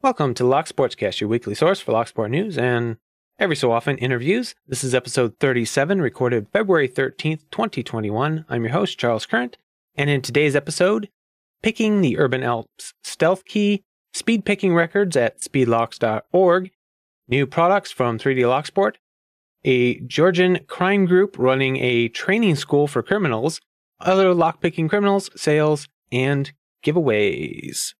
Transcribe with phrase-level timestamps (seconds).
[0.00, 2.98] Welcome to Lock Sportscast, your weekly source for Lock Sport news and
[3.36, 4.54] every so often interviews.
[4.68, 8.44] This is episode 37, recorded February 13th, 2021.
[8.48, 9.58] I'm your host, Charles Current,
[9.96, 11.08] and in today's episode,
[11.64, 13.82] picking the Urban Alps Stealth Key,
[14.14, 16.70] speed picking records at speedlocks.org,
[17.26, 18.98] new products from 3D Lock Sport,
[19.64, 23.60] a Georgian crime group running a training school for criminals,
[23.98, 26.52] other lockpicking criminals, sales, and
[26.84, 27.94] giveaways.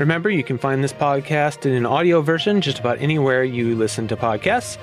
[0.00, 4.08] Remember, you can find this podcast in an audio version just about anywhere you listen
[4.08, 4.78] to podcasts.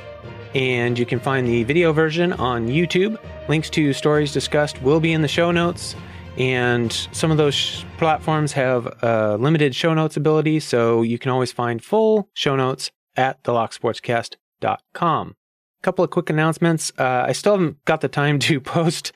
[0.54, 3.18] And you can find the video version on YouTube.
[3.50, 5.96] Links to stories discussed will be in the show notes.
[6.38, 11.32] And some of those sh- platforms have uh, limited show notes ability, so you can
[11.32, 15.30] always find full show notes at thelocksportscast.com.
[15.30, 16.92] A couple of quick announcements.
[16.96, 19.14] Uh, I still haven't got the time to post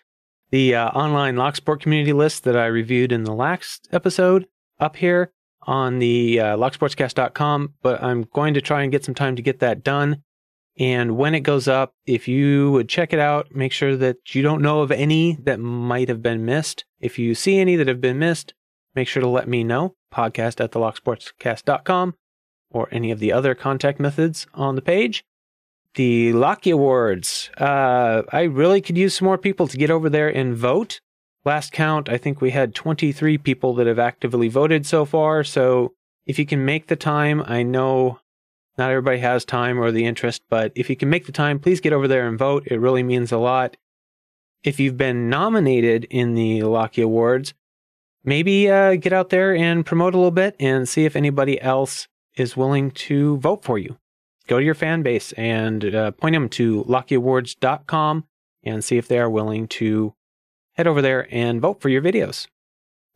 [0.49, 4.47] the uh, online Locksport community list that I reviewed in the last episode
[4.79, 5.31] up here
[5.63, 9.59] on the uh, locksportscast.com, but I'm going to try and get some time to get
[9.59, 10.23] that done.
[10.79, 14.41] And when it goes up, if you would check it out, make sure that you
[14.41, 16.85] don't know of any that might have been missed.
[16.99, 18.53] If you see any that have been missed,
[18.95, 19.95] make sure to let me know.
[20.13, 22.15] Podcast at thelocksportscast.com
[22.71, 25.23] or any of the other contact methods on the page.
[25.95, 27.51] The Locky Awards.
[27.57, 31.01] Uh, I really could use some more people to get over there and vote.
[31.43, 35.43] Last count, I think we had 23 people that have actively voted so far.
[35.43, 35.93] So
[36.25, 38.19] if you can make the time, I know
[38.77, 41.81] not everybody has time or the interest, but if you can make the time, please
[41.81, 42.67] get over there and vote.
[42.67, 43.75] It really means a lot.
[44.63, 47.55] If you've been nominated in the Locky Awards,
[48.23, 52.07] maybe uh, get out there and promote a little bit and see if anybody else
[52.35, 53.97] is willing to vote for you.
[54.47, 58.25] Go to your fan base and uh, point them to lockyawards.com
[58.63, 60.13] and see if they are willing to
[60.73, 62.47] head over there and vote for your videos.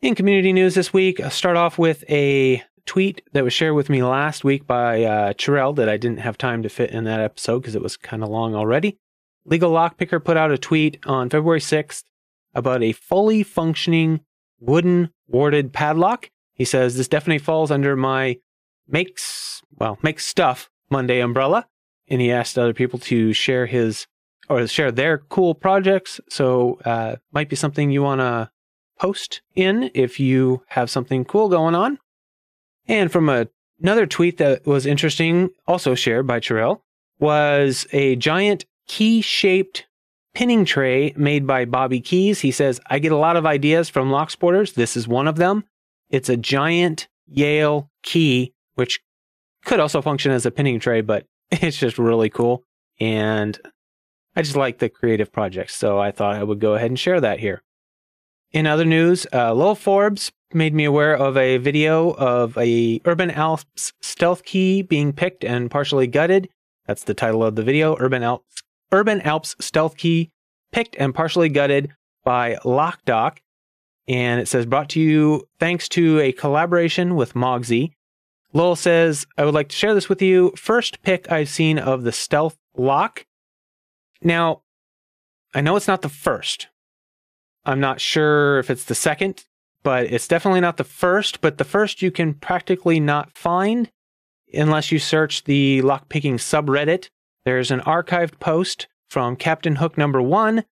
[0.01, 3.89] In community news this week, I'll start off with a tweet that was shared with
[3.89, 7.59] me last week by uh, that I didn't have time to fit in that episode
[7.59, 8.97] because it was kind of long already.
[9.45, 12.03] Legal Lockpicker put out a tweet on February 6th
[12.53, 14.21] about a fully functioning
[14.59, 16.29] wooden warded padlock.
[16.53, 18.37] He says this definitely falls under my
[18.87, 21.67] makes, well, makes stuff Monday umbrella.
[22.07, 24.07] And he asked other people to share his
[24.49, 26.19] or share their cool projects.
[26.29, 28.49] So, uh, might be something you want to
[28.99, 31.99] post in if you have something cool going on.
[32.87, 33.47] And from a,
[33.81, 36.81] another tweet that was interesting, also shared by Chirael,
[37.19, 39.85] was a giant key shaped
[40.33, 42.41] pinning tray made by Bobby Keys.
[42.41, 44.73] He says, I get a lot of ideas from Locksporters.
[44.73, 45.63] This is one of them.
[46.09, 48.99] It's a giant Yale key, which
[49.63, 52.63] could also function as a pinning tray, but it's just really cool.
[52.99, 53.59] And
[54.35, 57.21] I just like the creative projects, so I thought I would go ahead and share
[57.21, 57.63] that here.
[58.51, 63.31] In other news, uh, Lowell Forbes made me aware of a video of a Urban
[63.31, 66.49] Alps stealth key being picked and partially gutted.
[66.85, 70.31] That's the title of the video, Urban Alps Urban Alps stealth key
[70.71, 71.91] picked and partially gutted
[72.23, 73.37] by LockDoc.
[74.07, 77.91] And it says brought to you thanks to a collaboration with Mogsy.
[78.53, 80.53] Lowell says, I would like to share this with you.
[80.55, 83.25] First pick I've seen of the stealth lock.
[84.25, 84.63] Now,
[85.53, 86.67] I know it's not the first.
[87.63, 89.45] I'm not sure if it's the second,
[89.83, 91.41] but it's definitely not the first.
[91.41, 93.91] But the first you can practically not find
[94.51, 97.09] unless you search the lockpicking subreddit.
[97.45, 100.65] There's an archived post from Captain Hook number one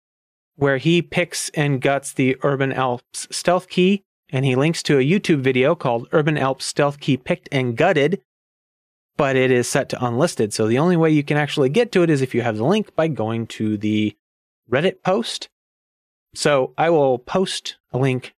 [0.57, 5.05] where he picks and guts the Urban Alps stealth key, and he links to a
[5.05, 8.23] YouTube video called Urban Alps Stealth Key Picked and Gutted,
[9.17, 10.53] but it is set to unlisted.
[10.53, 12.65] So the only way you can actually get to it is if you have the
[12.65, 14.17] link by going to the
[14.71, 15.49] Reddit post.
[16.35, 18.35] So I will post a link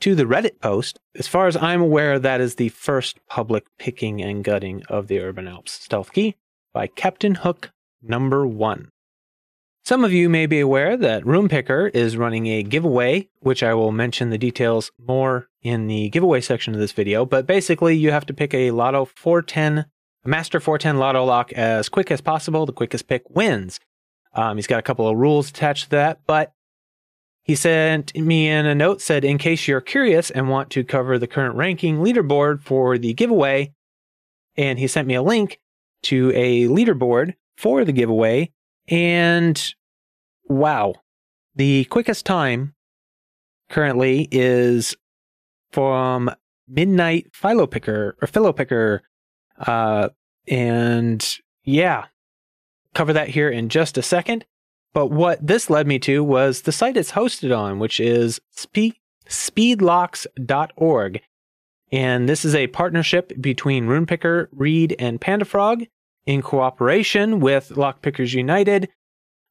[0.00, 0.98] to the Reddit post.
[1.16, 5.20] As far as I'm aware, that is the first public picking and gutting of the
[5.20, 6.36] Urban Alps stealth key
[6.72, 7.72] by Captain Hook
[8.02, 8.90] number one.
[9.88, 13.72] Some of you may be aware that Roon Picker is running a giveaway, which I
[13.72, 17.24] will mention the details more in the giveaway section of this video.
[17.24, 19.86] But basically, you have to pick a LOTO 410,
[20.24, 22.66] a Master 410 LOTO lock as quick as possible.
[22.66, 23.80] The quickest pick wins.
[24.34, 26.52] Um, he's got a couple of rules attached to that, but
[27.42, 31.18] he sent me in a note said, in case you're curious and want to cover
[31.18, 33.72] the current ranking leaderboard for the giveaway,
[34.54, 35.58] and he sent me a link
[36.02, 38.52] to a leaderboard for the giveaway.
[38.90, 39.74] And
[40.48, 40.94] wow,
[41.54, 42.74] the quickest time
[43.68, 44.96] currently is
[45.72, 46.30] from
[46.66, 49.02] Midnight Philo Picker or Philo Picker.
[49.58, 50.08] Uh,
[50.46, 52.06] and yeah,
[52.94, 54.44] cover that here in just a second.
[54.94, 58.98] But what this led me to was the site it's hosted on, which is spe-
[59.28, 61.20] speedlocks.org.
[61.90, 65.86] And this is a partnership between RoonPicker, Reed, and PandaFrog
[66.26, 68.88] in cooperation with Lockpickers United.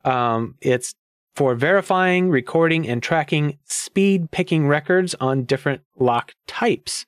[0.03, 0.93] Um, it's
[1.35, 7.05] for verifying, recording, and tracking speed picking records on different lock types.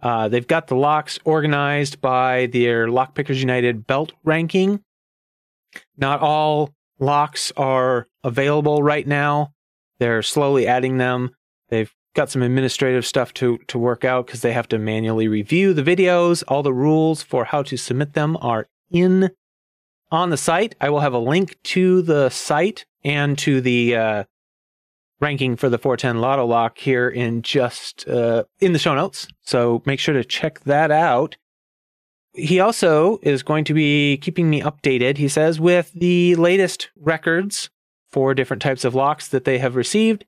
[0.00, 4.80] Uh, they've got the locks organized by their Lockpickers United belt ranking.
[5.96, 9.52] Not all locks are available right now.
[9.98, 11.30] They're slowly adding them.
[11.70, 15.74] They've got some administrative stuff to, to work out because they have to manually review
[15.74, 16.44] the videos.
[16.46, 19.30] All the rules for how to submit them are in
[20.14, 20.74] on the site.
[20.80, 24.24] I will have a link to the site and to the uh,
[25.20, 29.26] ranking for the 410 LOTO Lock here in just uh, in the show notes.
[29.42, 31.36] So make sure to check that out.
[32.32, 37.70] He also is going to be keeping me updated, he says, with the latest records
[38.10, 40.24] for different types of locks that they have received.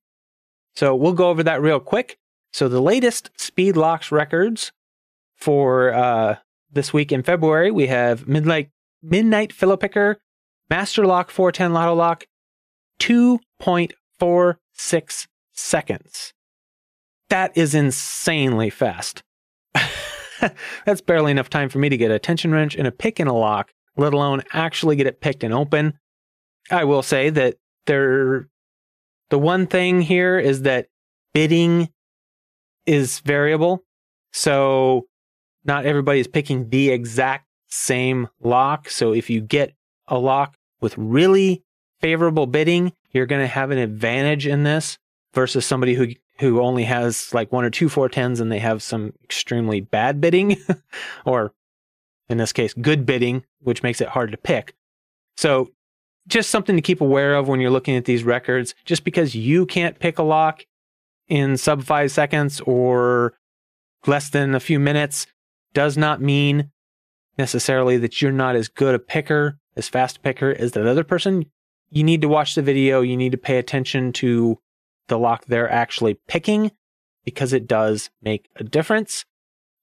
[0.75, 2.19] So we'll go over that real quick.
[2.53, 4.73] So the latest speed locks records
[5.37, 6.37] for uh,
[6.73, 8.71] this week in February, we have Midnight
[9.03, 10.19] Midnight Picker,
[10.71, 12.27] Master Lock 410 LOTO Lock,
[12.99, 16.33] 2.46 seconds.
[17.29, 19.23] That is insanely fast.
[20.85, 23.27] That's barely enough time for me to get a tension wrench and a pick in
[23.27, 25.99] a lock, let alone actually get it picked and open.
[26.71, 27.57] I will say that
[27.87, 28.49] there,
[29.31, 30.87] the one thing here is that
[31.35, 31.89] bitting
[32.87, 33.85] is variable.
[34.33, 35.07] So
[35.65, 38.89] not everybody is picking the exact same lock.
[38.89, 39.75] So if you get
[40.09, 41.63] a lock with really
[42.01, 44.99] favorable bitting, you're going to have an advantage in this
[45.33, 46.09] versus somebody who
[46.39, 50.57] who only has like one or two 410s and they have some extremely bad bitting
[51.25, 51.53] or
[52.29, 54.75] in this case good bitting which makes it hard to pick
[55.37, 55.71] so
[56.27, 59.65] just something to keep aware of when you're looking at these records just because you
[59.65, 60.65] can't pick a lock
[61.29, 63.35] in sub 5 seconds or
[64.07, 65.27] less than a few minutes
[65.73, 66.71] does not mean
[67.39, 71.05] necessarily that you're not as good a picker, as fast a picker as that other
[71.05, 71.47] person.
[71.91, 73.01] You need to watch the video.
[73.01, 74.59] You need to pay attention to
[75.09, 76.73] the lock they're actually picking
[77.25, 79.25] because it does make a difference.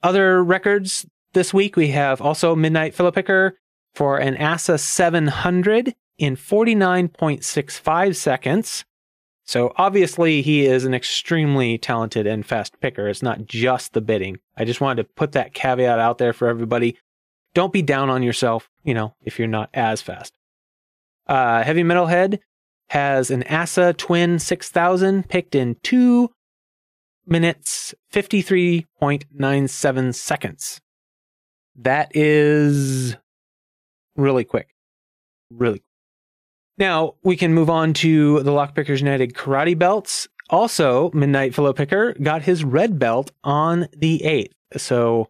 [0.02, 3.58] Other records this week, we have also Midnight Phillip Picker
[3.94, 8.86] for an ASSA 700 in 49.65 seconds.
[9.46, 13.10] So obviously he is an extremely talented and fast picker.
[13.10, 14.38] It's not just the bitting.
[14.56, 16.98] I just wanted to put that caveat out there for everybody.
[17.54, 20.38] Don't be down on yourself, you know, if you're not as fast.
[21.28, 22.40] Uh, Heavy Metalhead
[22.90, 26.30] has an ASSA Twin 6000 picked in 2
[27.26, 30.82] minutes 53.97 seconds.
[31.76, 33.16] That is
[34.16, 34.70] really quick.
[35.50, 35.84] Really
[36.78, 40.28] now we can move on to the Lockpickers United karate belts.
[40.50, 44.80] Also, Midnight Fellow Picker got his red belt on the 8th.
[44.80, 45.30] So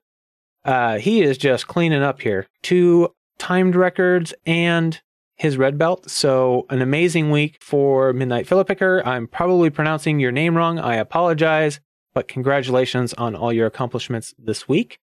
[0.66, 2.48] uh, he is just cleaning up here.
[2.62, 5.02] Two timed records and
[5.36, 6.10] his red belt.
[6.10, 9.02] So an amazing week for Midnight Philo Picker.
[9.06, 10.80] I'm probably pronouncing your name wrong.
[10.80, 11.80] I apologize,
[12.14, 15.00] but congratulations on all your accomplishments this week.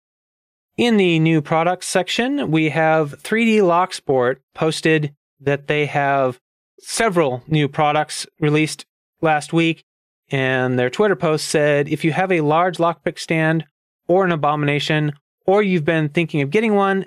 [0.76, 6.40] In the new products section, we have 3D Locksport posted that they have
[6.80, 8.86] several new products released
[9.20, 9.84] last week.
[10.30, 13.66] And their Twitter post said if you have a large lockpick stand
[14.08, 15.12] or an abomination,
[15.46, 17.06] or you've been thinking of getting one,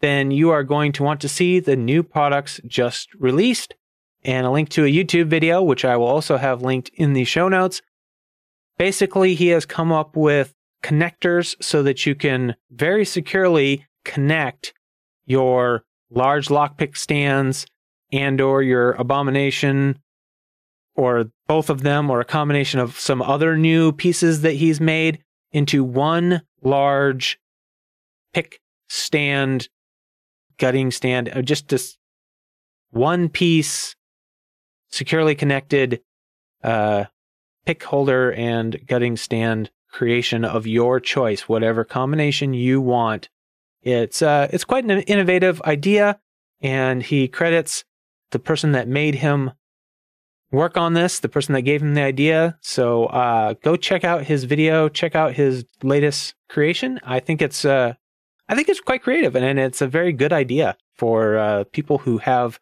[0.00, 3.74] then you are going to want to see the new products just released
[4.24, 7.24] and a link to a YouTube video, which I will also have linked in the
[7.24, 7.82] show notes.
[8.78, 10.52] Basically, he has come up with
[10.82, 14.74] connectors so that you can very securely connect
[15.24, 17.66] your large lockpick stands
[18.12, 19.98] and or your abomination
[20.94, 25.22] or both of them or a combination of some other new pieces that he's made
[25.52, 27.38] into one large
[28.34, 29.68] pick stand
[30.58, 31.96] gutting stand uh, just this
[32.90, 33.96] one piece
[34.90, 36.00] securely connected
[36.62, 37.04] uh,
[37.64, 43.28] pick holder and gutting stand creation of your choice whatever combination you want
[43.84, 46.18] it's uh, it's quite an innovative idea,
[46.62, 47.84] and he credits
[48.30, 49.52] the person that made him
[50.50, 52.56] work on this, the person that gave him the idea.
[52.62, 56.98] So uh, go check out his video, check out his latest creation.
[57.04, 57.94] I think it's uh,
[58.48, 61.98] I think it's quite creative, and, and it's a very good idea for uh, people
[61.98, 62.60] who have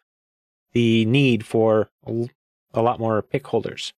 [0.73, 3.93] the need for a, lot more pick holders.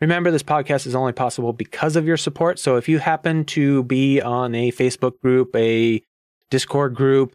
[0.00, 2.58] Remember, this podcast is only possible because of your support.
[2.58, 6.02] So if you happen to be on a Facebook group, a
[6.50, 7.34] Discord group,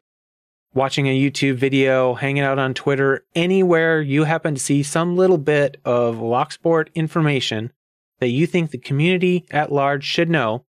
[0.74, 5.38] watching a YouTube video, hanging out on Twitter, anywhere you happen to see some little
[5.38, 7.72] bit of Locksport information
[8.20, 10.66] that you think the community at large should know,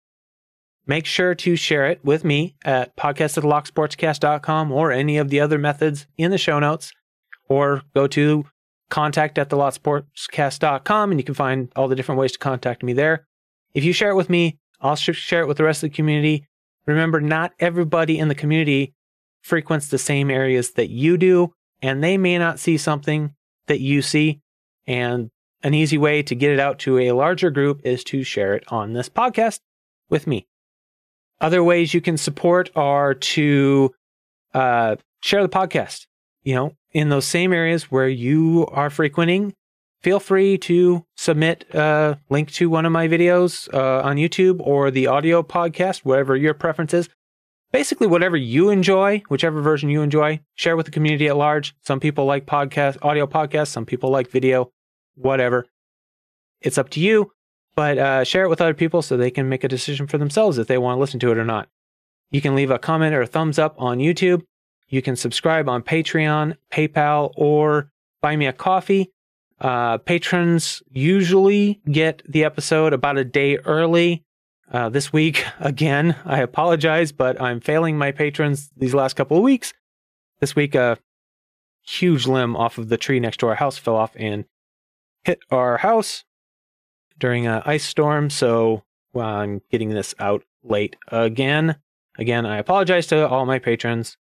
[0.87, 3.37] make sure to share it with me at podcast
[4.71, 6.91] or any of the other methods in the show notes,
[7.47, 8.45] or go to
[8.89, 13.25] contact at thelocksportscast.com and you can find all the different ways to contact me there.
[13.73, 16.47] If you share it with me, I'll share it with the rest of the community.
[16.85, 18.93] Remember, not everybody in the community
[19.41, 23.33] frequents the same areas that you do, and they may not see something
[23.67, 24.41] that you see.
[24.85, 25.29] And
[25.63, 28.63] an easy way to get it out to a larger group is to share it
[28.69, 29.59] on this podcast
[30.09, 30.47] with me.
[31.39, 33.93] Other ways you can support are to
[34.53, 36.07] uh, share the podcast.
[36.43, 39.53] You know, in those same areas where you are frequenting,
[40.01, 44.89] feel free to submit a link to one of my videos uh, on YouTube or
[44.89, 47.09] the audio podcast, whatever your preference is.
[47.73, 51.75] Basically, whatever you enjoy, whichever version you enjoy, share with the community at large.
[51.81, 53.67] Some people like podcast, audio podcasts.
[53.67, 54.71] Some people like video,
[55.15, 55.65] whatever.
[56.61, 57.33] It's up to you,
[57.77, 60.57] but uh, share it with other people so they can make a decision for themselves
[60.57, 61.69] if they want to listen to it or not.
[62.31, 64.41] You can leave a comment or a thumbs up on YouTube.
[64.89, 69.11] You can subscribe on Patreon, PayPal, or buy me a coffee.
[69.61, 74.23] Uh, patrons usually get the episode about a day early.
[74.71, 79.43] Uh, this week, again, I apologize, but I'm failing my patrons these last couple of
[79.43, 79.71] weeks.
[80.39, 80.97] This week, a
[81.83, 84.45] huge limb off of the tree next to our house fell off and
[85.23, 86.23] hit our house
[87.19, 88.29] during an ice storm.
[88.29, 88.83] So
[89.13, 91.77] well, I'm getting this out late again.
[92.17, 94.17] Again, I apologize to all my patrons.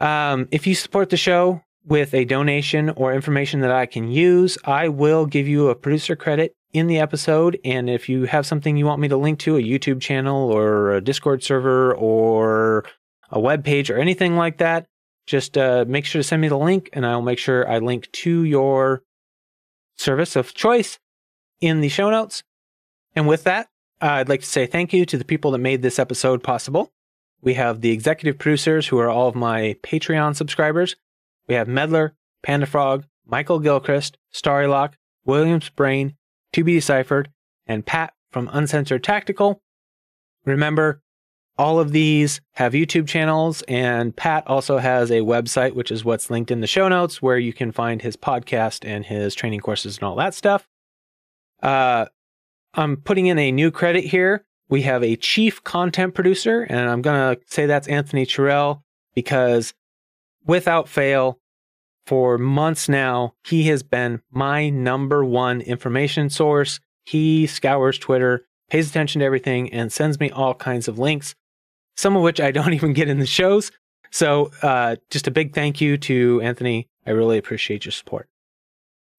[0.00, 4.58] Um, if you support the show with a donation or information that I can use,
[4.64, 7.58] I will give you a producer credit in the episode.
[7.64, 10.92] And if you have something you want me to link to, a YouTube channel or
[10.92, 12.84] a Discord server or
[13.30, 14.86] a web page or anything like that,
[15.26, 18.10] just uh, make sure to send me the link and I'll make sure I link
[18.12, 19.02] to your
[19.96, 20.98] service of choice
[21.60, 22.42] in the show notes.
[23.14, 23.68] And with that,
[24.00, 26.92] I'd like to say thank you to the people that made this episode possible.
[27.40, 30.96] We have the executive producers who are all of my Patreon subscribers.
[31.46, 34.94] We have Medler, Panda Frog, Michael Gilchrist, Starrylock,
[35.24, 36.16] Williams Brain,
[36.52, 37.30] To Be Deciphered,
[37.66, 39.62] and Pat from Uncensored Tactical.
[40.44, 41.00] Remember,
[41.56, 46.30] all of these have YouTube channels, and Pat also has a website, which is what's
[46.30, 49.96] linked in the show notes, where you can find his podcast and his training courses
[49.96, 50.68] and all that stuff.
[51.64, 52.06] Uh,
[52.74, 57.02] I'm putting in a new credit here we have a chief content producer, and I'm
[57.02, 58.82] going to say that's Anthony Terrell
[59.14, 59.74] because
[60.46, 61.38] without fail,
[62.06, 66.80] for months now, he has been my number one information source.
[67.04, 71.34] He scours Twitter, pays attention to everything, and sends me all kinds of links,
[71.96, 73.72] some of which I don't even get in the shows.
[74.10, 76.88] So, uh, just a big thank you to Anthony.
[77.06, 78.28] I really appreciate your support.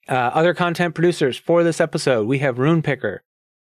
[0.07, 3.23] Uh, other content producers for this episode, we have Roon Picker,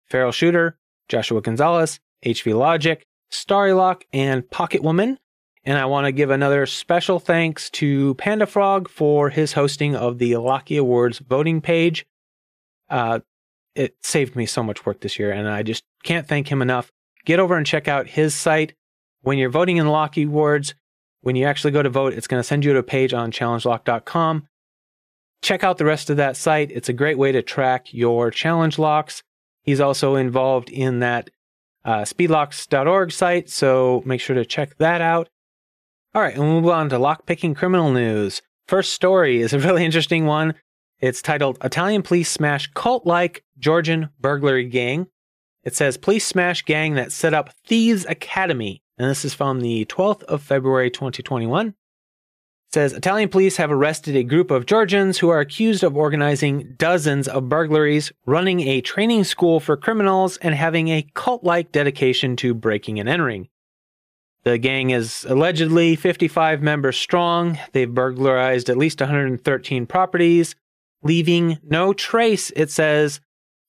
[0.06, 0.78] Feral Shooter,
[1.08, 5.18] Joshua Gonzalez, HV Logic, Starrylock, and Pocket Woman.
[5.64, 10.18] And I want to give another special thanks to Panda Frog for his hosting of
[10.18, 12.06] the Locky Awards voting page.
[12.88, 13.20] Uh,
[13.74, 16.90] it saved me so much work this year, and I just can't thank him enough.
[17.24, 18.74] Get over and check out his site.
[19.22, 20.74] When you're voting in Locky Awards,
[21.20, 23.30] when you actually go to vote, it's going to send you to a page on
[23.30, 24.48] challengelock.com.
[25.42, 26.70] Check out the rest of that site.
[26.70, 29.22] It's a great way to track your challenge locks.
[29.62, 31.30] He's also involved in that
[31.84, 35.28] uh, speedlocks.org site, so make sure to check that out.
[36.14, 38.42] All right, and we'll move on to lockpicking criminal news.
[38.66, 40.54] First story is a really interesting one.
[41.00, 45.06] It's titled Italian Police Smash Cult Like Georgian Burglary Gang.
[45.62, 48.82] It says Police Smash Gang that set up Thieves Academy.
[48.96, 51.74] And this is from the 12th of February 2021
[52.72, 57.26] says Italian police have arrested a group of Georgians who are accused of organizing dozens
[57.26, 62.52] of burglaries, running a training school for criminals, and having a cult like dedication to
[62.52, 63.48] breaking and entering.
[64.44, 67.58] The gang is allegedly 55 members strong.
[67.72, 70.54] They've burglarized at least 113 properties,
[71.02, 73.20] leaving no trace, it says,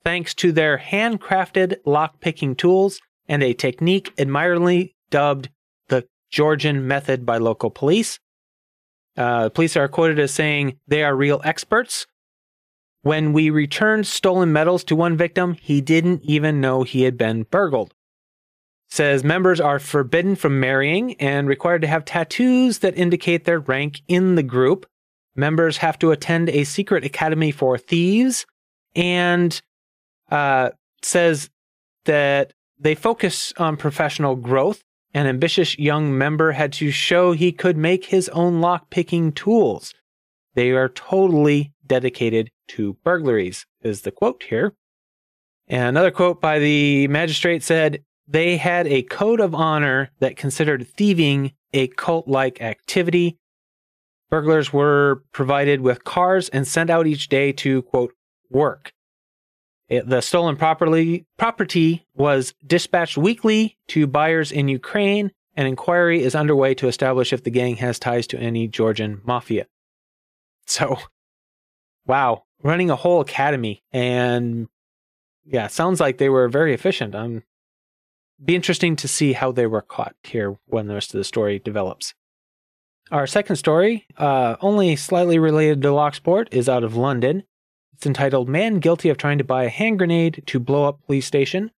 [0.04, 5.50] thanks to their handcrafted lock-picking tools and a technique admiringly dubbed
[5.88, 8.20] the Georgian method by local police.
[9.20, 12.08] Uh, police are quoted as saying they are real experts.
[13.02, 17.44] When we returned stolen medals to one victim, he didn't even know he had been
[17.44, 17.94] burgled.
[18.90, 24.02] Says members are forbidden from marrying and required to have tattoos that indicate their rank
[24.08, 24.86] in the group.
[25.36, 28.46] Members have to attend a secret academy for thieves
[28.96, 29.62] and
[30.32, 30.70] uh,
[31.04, 31.50] says
[32.06, 34.82] that they focus on professional growth.
[35.14, 39.94] An ambitious young member had to show he could make his own lock-picking tools.
[40.54, 44.74] They are totally dedicated to burglaries, is the quote here.
[45.68, 50.88] And another quote by the magistrate said, they had a code of honor that considered
[50.88, 53.38] thieving a cult like activity.
[54.30, 58.14] Burglars were provided with cars and sent out each day to, quote,
[58.52, 58.94] work.
[59.90, 65.32] The stolen property, property was dispatched weekly to buyers in Ukraine.
[65.56, 69.66] An inquiry is underway to establish if the gang has ties to any Georgian mafia.
[70.68, 70.98] So,
[72.06, 73.84] wow, running a whole academy.
[73.92, 74.68] And
[75.44, 77.16] yeah, sounds like they were very efficient.
[77.16, 77.44] I'm
[78.44, 81.60] be interesting to see how they were caught here when the rest of the story
[81.60, 82.14] develops.
[83.12, 87.44] Our second story, uh, only slightly related to Locksport, is out of London.
[88.00, 91.26] It's entitled Man Guilty of Trying to Buy a Hand Grenade to Blow Up Police
[91.26, 91.70] Station.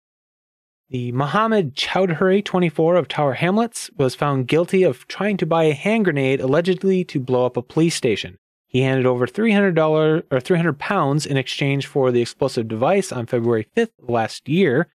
[0.91, 5.73] The Mohammed Chowdhury, 24 of Tower Hamlets, was found guilty of trying to buy a
[5.73, 8.37] hand grenade allegedly to blow up a police station.
[8.67, 13.67] He handed over $300 or 300 pounds in exchange for the explosive device on February
[13.75, 14.89] 5th last year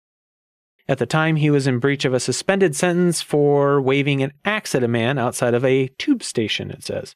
[0.88, 4.76] at the time, he was in breach of a suspended sentence for waving an axe
[4.76, 7.16] at a man outside of a tube station, it says.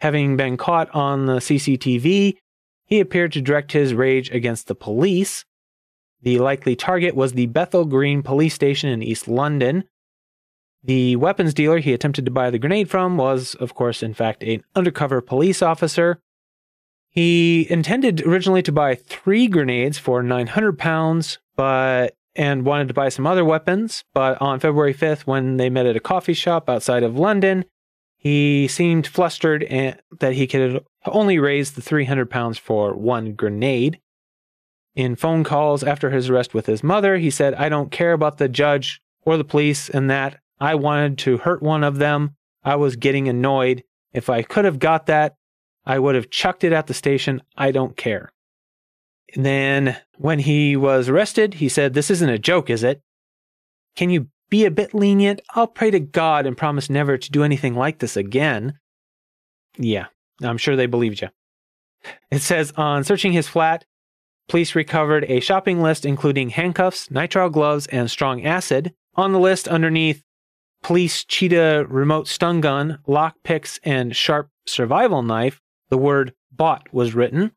[0.00, 2.36] Having been caught on the CCTV,
[2.84, 5.44] he appeared to direct his rage against the police.
[6.22, 9.84] The likely target was the Bethnal Green police station in East London.
[10.82, 14.42] The weapons dealer he attempted to buy the grenade from was, of course, in fact,
[14.42, 16.20] an undercover police officer.
[17.08, 23.08] He intended originally to buy three grenades for 900 pounds, but and wanted to buy
[23.08, 24.04] some other weapons.
[24.12, 27.64] But on February 5th, when they met at a coffee shop outside of London,
[28.24, 29.66] he seemed flustered
[30.18, 34.00] that he could only raise the 300 pounds for one grenade.
[34.96, 38.38] In phone calls after his arrest with his mother, he said, I don't care about
[38.38, 40.40] the judge or the police and that.
[40.58, 42.34] I wanted to hurt one of them.
[42.64, 43.84] I was getting annoyed.
[44.14, 45.34] If I could have got that,
[45.84, 47.42] I would have chucked it at the station.
[47.58, 48.32] I don't care.
[49.34, 53.02] And then when he was arrested, he said, This isn't a joke, is it?
[53.96, 55.40] Can you be a bit lenient?
[55.56, 58.78] I'll pray to God and promise never to do anything like this again.
[59.76, 60.06] Yeah,
[60.40, 61.30] I'm sure they believed you.
[62.30, 63.84] It says on searching his flat,
[64.48, 68.94] police recovered a shopping list including handcuffs, nitrile gloves, and strong acid.
[69.16, 70.22] On the list underneath
[70.84, 77.12] police cheetah remote stun gun, lock picks, and sharp survival knife, the word bought was
[77.12, 77.50] written.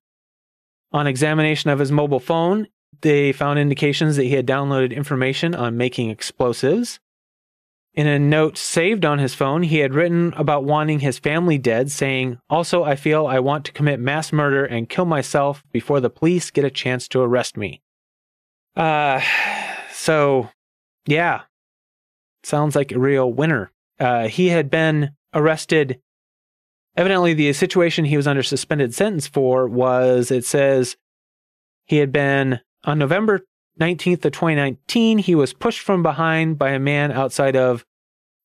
[0.91, 2.69] On examination of his mobile phone,
[3.01, 6.99] they found indications that he had downloaded information on making explosives.
[7.93, 11.91] In a note saved on his phone, he had written about wanting his family dead,
[11.91, 16.09] saying, Also, I feel I want to commit mass murder and kill myself before the
[16.09, 17.81] police get a chance to arrest me.
[18.75, 19.21] Uh,
[19.91, 20.49] so,
[21.07, 21.41] yeah,
[22.43, 23.71] sounds like a real winner.
[23.99, 25.99] Uh, he had been arrested
[26.97, 30.97] Evidently, the situation he was under suspended sentence for was it says
[31.85, 33.41] he had been on November
[33.79, 37.85] 19th of 2019, he was pushed from behind by a man outside of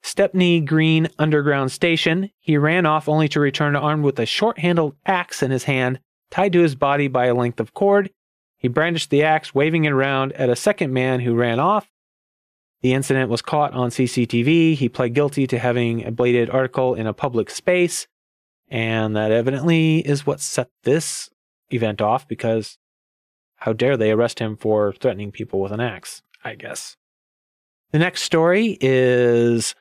[0.03, 2.29] Stepney Green Underground Station.
[2.41, 6.01] He ran off only to return armed with a short handled axe in his hand,
[6.31, 8.11] tied to his body by a length of cord.
[8.59, 11.89] He brandished the axe, waving it around at a second man who ran off.
[12.83, 14.75] The incident was caught on CCTV.
[14.75, 18.09] He pled guilty to having a bladed article in a public space.
[18.69, 21.31] And that evidently is what set this
[21.71, 22.77] event off because
[23.63, 26.97] how dare they arrest him for threatening people with an axe, I guess.
[27.93, 29.77] The next story is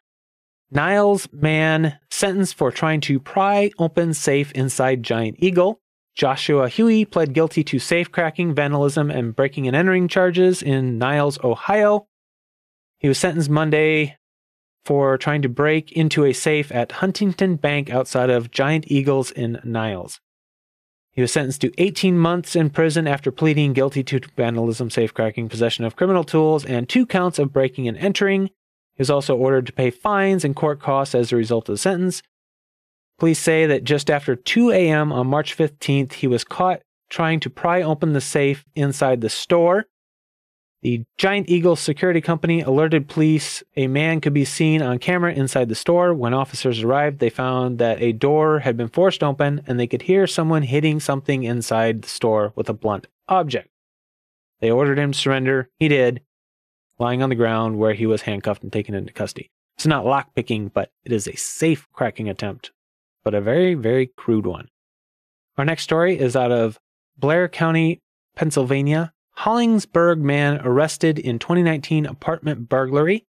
[0.69, 5.79] Niles man sentenced for trying to pry open safe inside Giant Eagle.
[6.13, 11.39] Joshua Huey pled guilty to safe cracking, vandalism, and breaking and entering charges in Niles,
[11.43, 12.05] Ohio.
[12.99, 14.17] He was sentenced Monday
[14.85, 19.59] for trying to break into a safe at Huntington Bank outside of Giant Eagles in
[19.63, 20.19] Niles.
[21.11, 25.83] He was sentenced to 18 months in prison after pleading guilty to vandalism, safecracking, possession
[25.83, 28.47] of criminal tools, and two counts of breaking and entering.
[28.47, 31.79] He was also ordered to pay fines and court costs as a result of the
[31.79, 32.21] sentence.
[33.19, 35.11] Police say that just after 2 a.m.
[35.11, 39.85] on March 15th, he was caught trying to pry open the safe inside the store.
[40.81, 45.69] The Giant Eagle security company alerted police a man could be seen on camera inside
[45.69, 46.11] the store.
[46.11, 50.03] When officers arrived, they found that a door had been forced open and they could
[50.03, 53.69] hear someone hitting something inside the store with a blunt object.
[54.59, 55.69] They ordered him to surrender.
[55.77, 56.21] He did,
[56.97, 59.51] lying on the ground where he was handcuffed and taken into custody.
[59.77, 62.71] It's not lockpicking, but it is a safe cracking attempt,
[63.23, 64.69] but a very, very crude one.
[65.57, 66.79] Our next story is out of
[67.17, 68.01] Blair County,
[68.35, 69.13] Pennsylvania.
[69.41, 73.25] Hollidaysburg man arrested in 2019 apartment burglary.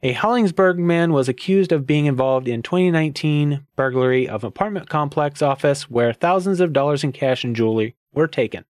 [0.00, 5.90] A Hollidaysburg man was accused of being involved in 2019 burglary of apartment complex office
[5.90, 8.64] where thousands of dollars in cash and jewelry were taken.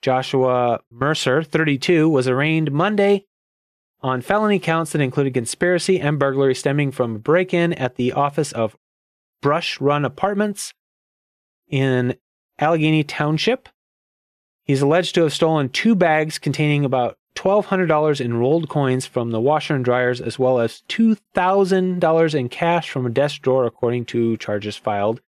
[0.00, 3.26] Joshua Mercer, 32, was arraigned Monday
[4.00, 8.12] on felony counts that included conspiracy and burglary stemming from a break in at the
[8.14, 8.78] office of
[9.42, 10.72] Brush Run Apartments
[11.68, 12.16] in
[12.58, 13.68] Allegheny Township.
[14.68, 19.40] He's alleged to have stolen two bags containing about $1,200 in rolled coins from the
[19.40, 24.36] washer and dryers, as well as $2,000 in cash from a desk drawer, according to
[24.36, 25.22] charges filed.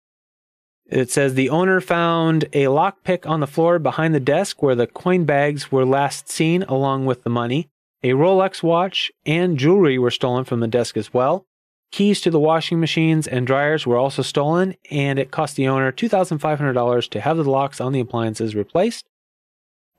[0.88, 4.88] It says the owner found a lockpick on the floor behind the desk where the
[4.88, 7.70] coin bags were last seen, along with the money.
[8.04, 11.46] A Rolex watch and jewelry were stolen from the desk as well.
[11.94, 15.94] Keys to the washing machines and dryers were also stolen, and it cost the owner
[15.94, 19.06] $2,500 to have the locks on the appliances replaced.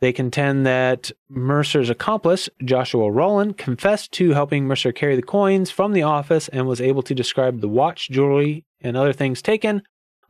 [0.00, 5.92] They contend that Mercer's accomplice, Joshua Rowland, confessed to helping Mercer carry the coins from
[5.92, 9.82] the office and was able to describe the watch, jewelry, and other things taken,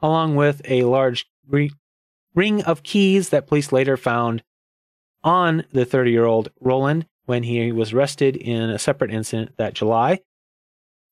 [0.02, 1.70] along with a large re-
[2.34, 4.42] ring of keys that police later found
[5.22, 9.74] on the 30 year old Rowland when he was arrested in a separate incident that
[9.74, 10.18] July.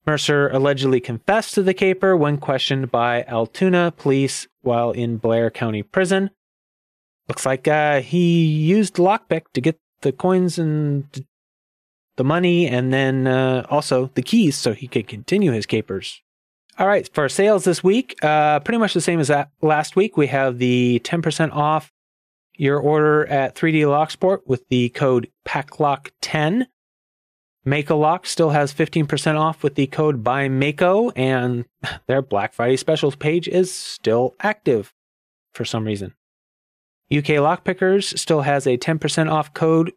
[0.04, 5.82] Mercer allegedly confessed to the caper when questioned by Altoona police while in Blair County
[5.82, 6.30] Prison.
[7.28, 11.06] Looks like uh, he used lockpick to get the coins and
[12.16, 16.22] the money, and then uh, also the keys so he could continue his capers.
[16.78, 20.16] All right, for sales this week, uh, pretty much the same as that last week.
[20.16, 21.92] We have the 10% off
[22.54, 26.66] your order at 3D Locksport with the code PACKLOCK10.
[27.64, 31.64] Mako Lock still has 15% off with the code BuyMako, and
[32.06, 34.94] their Black Friday specials page is still active
[35.52, 36.14] for some reason.
[37.10, 39.92] UK Lockpickers still has a 10% off code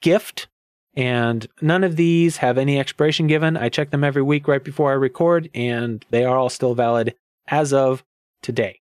[0.00, 0.48] gift,
[0.94, 3.56] and none of these have any expiration given.
[3.56, 7.14] I check them every week right before I record, and they are all still valid
[7.46, 8.02] as of
[8.42, 8.80] today.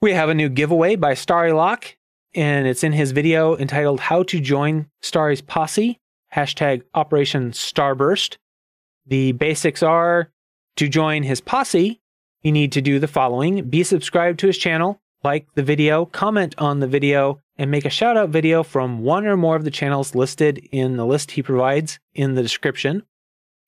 [0.00, 1.96] We have a new giveaway by Starry Lock,
[2.34, 5.98] and it's in his video entitled How to Join Starry's Posse,
[6.34, 8.36] hashtag Operation Starburst.
[9.06, 10.30] The basics are
[10.76, 12.00] to join his posse,
[12.42, 16.54] you need to do the following be subscribed to his channel, like the video, comment
[16.58, 19.70] on the video, and make a shout out video from one or more of the
[19.70, 23.02] channels listed in the list he provides in the description.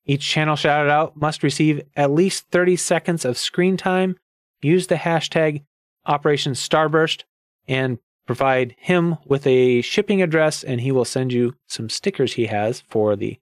[0.07, 4.17] Each channel shouted out must receive at least 30 seconds of screen time.
[4.63, 5.65] Use the hashtag
[6.07, 7.25] Operation Starburst
[7.69, 12.47] and provide him with a shipping address, and he will send you some stickers he
[12.47, 13.39] has for the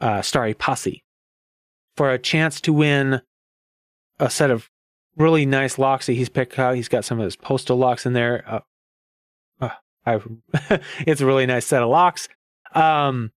[0.00, 1.02] uh, Starry Posse
[1.96, 3.22] for a chance to win
[4.18, 4.70] a set of
[5.16, 6.76] really nice locks that he's picked out.
[6.76, 8.44] He's got some of his postal locks in there.
[8.46, 8.60] Uh,
[9.60, 9.70] uh,
[10.04, 10.20] I,
[11.06, 12.28] it's a really nice set of locks.
[12.74, 13.32] Um,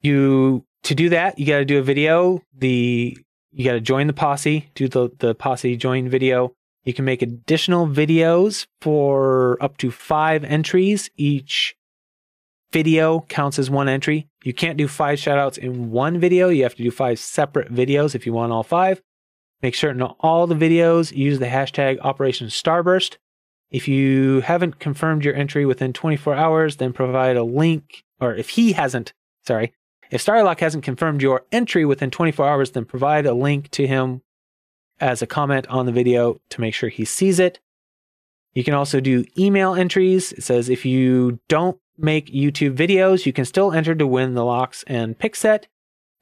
[0.00, 2.42] you to do that, you got to do a video.
[2.56, 3.16] The
[3.52, 4.70] you got to join the posse.
[4.74, 6.54] Do the the posse join video.
[6.84, 11.10] You can make additional videos for up to five entries.
[11.16, 11.74] Each
[12.72, 14.28] video counts as one entry.
[14.44, 16.48] You can't do five shoutouts in one video.
[16.48, 19.02] You have to do five separate videos if you want all five.
[19.62, 23.16] Make certain all the videos use the hashtag Operation Starburst.
[23.70, 28.50] If you haven't confirmed your entry within 24 hours, then provide a link, or if
[28.50, 29.12] he hasn't,
[29.46, 29.72] sorry,
[30.10, 34.22] if Starlock hasn't confirmed your entry within 24 hours, then provide a link to him
[35.00, 37.58] as a comment on the video to make sure he sees it.
[38.54, 40.32] You can also do email entries.
[40.32, 44.44] It says if you don't make YouTube videos, you can still enter to win the
[44.44, 45.66] locks and pick set.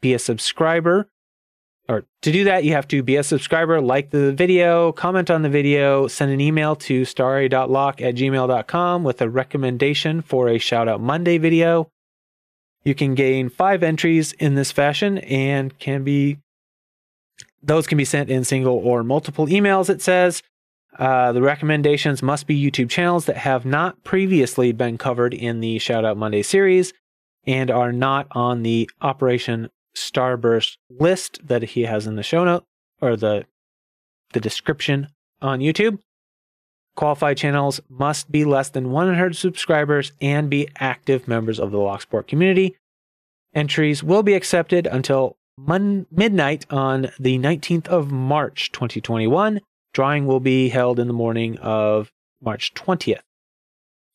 [0.00, 1.08] Be a subscriber
[1.88, 5.42] or to do that, you have to be a subscriber, like the video, comment on
[5.42, 10.88] the video, send an email to starry.lock at gmail.com with a recommendation for a shout
[10.88, 11.90] out Monday video.
[12.84, 16.38] You can gain five entries in this fashion and can be,
[17.62, 20.42] those can be sent in single or multiple emails, it says.
[20.98, 25.78] Uh, the recommendations must be YouTube channels that have not previously been covered in the
[25.78, 26.92] Shout Out Monday series
[27.46, 32.64] and are not on the Operation Starburst list that he has in the show note
[33.00, 33.46] or the
[34.32, 35.08] the description
[35.40, 35.98] on YouTube.
[36.96, 42.26] Qualified channels must be less than 100 subscribers and be active members of the Locksport
[42.26, 42.76] community.
[43.54, 49.60] Entries will be accepted until mon- midnight on the 19th of March 2021.
[49.92, 53.22] Drawing will be held in the morning of March 20th.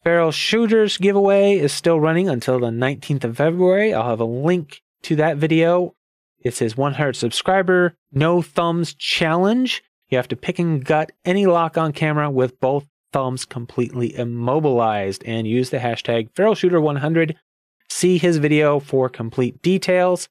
[0.03, 3.93] Feral Shooters giveaway is still running until the 19th of February.
[3.93, 5.95] I'll have a link to that video.
[6.39, 9.83] It says 100 subscriber, no thumbs challenge.
[10.07, 15.23] You have to pick and gut any lock on camera with both thumbs completely immobilized
[15.25, 17.35] and use the hashtag FeralShooter100.
[17.89, 20.29] See his video for complete details.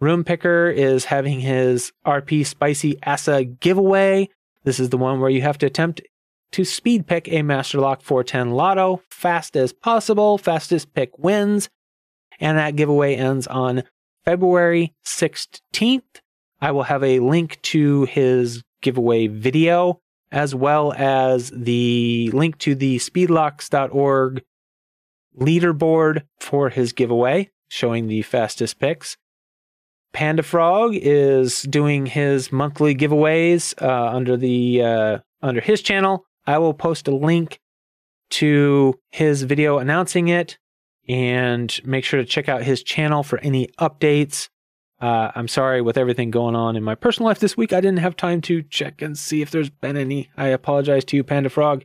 [0.00, 4.28] Roon Picker is having his RP Spicy Asa giveaway.
[4.64, 6.02] This is the one where you have to attempt
[6.52, 10.38] to speed pick a Master Lock 410 LOTO fast as possible.
[10.38, 11.68] Fastest pick wins.
[12.38, 13.82] And that giveaway ends on
[14.24, 16.20] February 16th.
[16.60, 22.74] I will have a link to his giveaway video as well as the link to
[22.74, 24.42] the speedlocks.org
[25.38, 29.16] leaderboard for his giveaway showing the fastest picks.
[30.12, 36.24] Panda Frog is doing his monthly giveaways uh, under the uh, under his channel.
[36.46, 37.60] I will post a link
[38.30, 40.58] to his video announcing it
[41.08, 44.48] and make sure to check out his channel for any updates.
[45.00, 47.72] Uh, I'm sorry with everything going on in my personal life this week.
[47.72, 50.30] I didn't have time to check and see if there's been any.
[50.36, 51.84] I apologize to you, Panda Frog,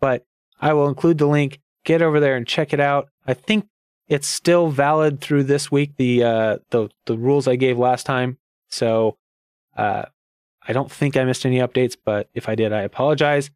[0.00, 0.24] but
[0.60, 1.60] I will include the link.
[1.84, 3.08] Get over there and check it out.
[3.26, 3.66] I think
[4.08, 5.96] it's still valid through this week.
[5.96, 8.38] The uh, the the rules I gave last time.
[8.70, 9.16] So
[9.76, 10.04] uh,
[10.66, 13.50] I don't think I missed any updates, but if I did, I apologize.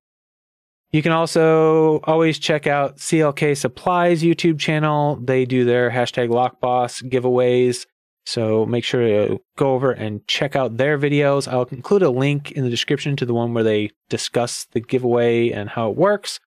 [0.97, 5.17] You can also always check out CLK Supplies YouTube channel.
[5.23, 7.85] They do their hashtag LockBoss giveaways.
[8.25, 11.47] So make sure to go over and check out their videos.
[11.47, 15.51] I'll include a link in the description to the one where they discuss the giveaway
[15.51, 16.41] and how it works.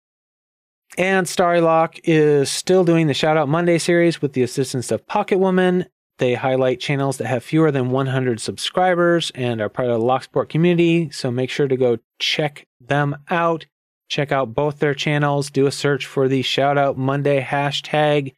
[0.98, 5.06] And Starry Lock is still doing the Shout Out Monday series with the assistance of
[5.06, 5.86] Pocket Woman.
[6.18, 10.50] They highlight channels that have fewer than 100 subscribers and are part of the Locksport
[10.50, 11.12] community.
[11.12, 13.68] So make sure to go check them out.
[14.10, 15.52] Check out both their channels.
[15.52, 18.34] Do a search for the Shout Out Monday hashtag.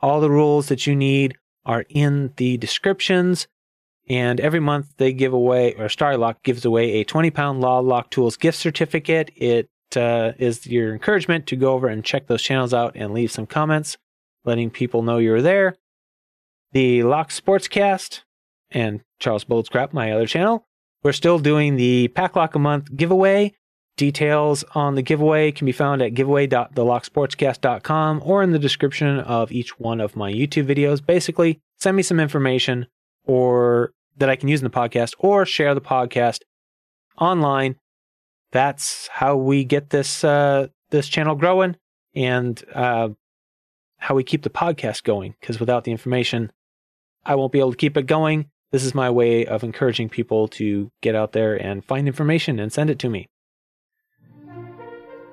[0.00, 1.36] All the rules that you need
[1.66, 3.46] are in the descriptions.
[4.08, 7.78] And every month they give away, or Starry Lock gives away a 20 pound Law
[7.78, 9.30] Lock Tools gift certificate.
[9.36, 13.30] It uh, is your encouragement to go over and check those channels out and leave
[13.30, 13.96] some comments,
[14.44, 15.76] letting people know you're there.
[16.72, 18.22] The Lock Sportscast
[18.70, 20.66] and Charles Boldscrap, my other channel,
[21.02, 23.52] we're still doing the Pack Lock a Month giveaway.
[23.96, 29.78] Details on the giveaway can be found at giveaway.thelocksportscast.com or in the description of each
[29.78, 31.04] one of my YouTube videos.
[31.04, 32.86] Basically, send me some information
[33.24, 36.40] or that I can use in the podcast or share the podcast
[37.18, 37.76] online
[38.54, 41.76] that's how we get this uh, this channel growing
[42.14, 43.08] and uh,
[43.98, 45.34] how we keep the podcast going.
[45.40, 46.52] Because without the information,
[47.26, 48.46] I won't be able to keep it going.
[48.70, 52.72] This is my way of encouraging people to get out there and find information and
[52.72, 53.26] send it to me.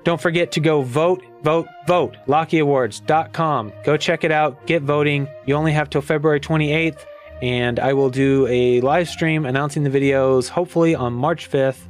[0.04, 2.16] Don't forget to go vote, vote, vote.
[2.26, 3.72] LockyAwards.com.
[3.84, 4.66] Go check it out.
[4.66, 5.28] Get voting.
[5.46, 7.04] You only have till February 28th,
[7.40, 11.88] and I will do a live stream announcing the videos hopefully on March 5th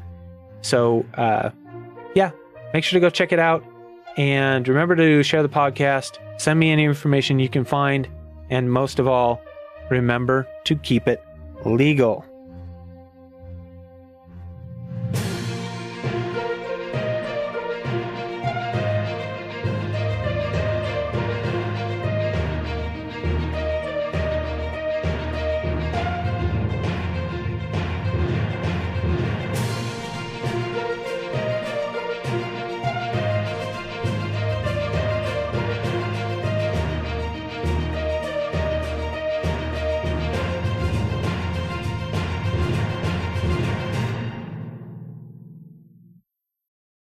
[0.63, 1.51] so, uh,
[2.15, 2.31] yeah,
[2.73, 3.65] make sure to go check it out.
[4.17, 8.09] And remember to share the podcast, send me any information you can find,
[8.51, 9.43] and most of all,
[9.91, 11.23] remember to keep it
[11.65, 12.25] legal.